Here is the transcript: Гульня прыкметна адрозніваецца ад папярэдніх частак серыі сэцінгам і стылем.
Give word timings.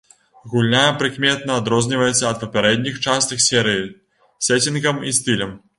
Гульня 0.53 0.79
прыкметна 1.01 1.57
адрозніваецца 1.61 2.23
ад 2.31 2.41
папярэдніх 2.45 2.95
частак 3.07 3.47
серыі 3.49 3.87
сэцінгам 4.49 5.09
і 5.11 5.21
стылем. 5.23 5.59